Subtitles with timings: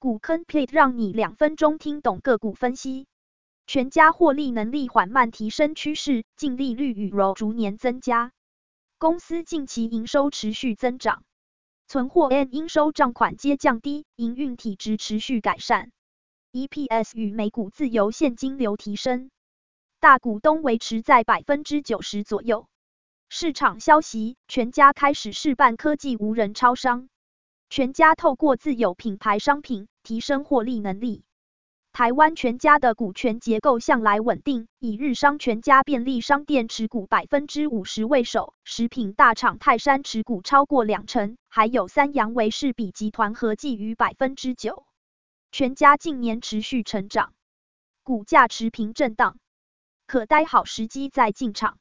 [0.00, 3.06] 股坑 plate 让你两分钟听懂个股分析。
[3.66, 8.32] 全家获利能力缓慢提升趋势，净利率与 ROE 逐年增加。
[8.96, 11.22] 公司近期营收持续增长，
[11.86, 15.92] 存货 and 应收账款皆降低，营运体质持续改善。
[16.52, 19.30] EPS 与每股自由现金流提升，
[20.00, 22.66] 大股东维持在百分之九十左右。
[23.28, 27.10] 市场消息，全家开始试办科技无人超商。
[27.68, 31.24] 全家透过自有品牌商品提升获利能力。
[31.92, 44.84] 台湾全家的股权结构向来稳定，以日商全家便利商店持股百分之五十为首，食品大厂泰山持股超过两成，还有三洋维士比集团合计逾百分之九。
[45.50, 47.32] 全家近年持续成长，
[48.04, 49.36] 股价持平震荡，
[50.06, 51.76] 可待好时机再进场。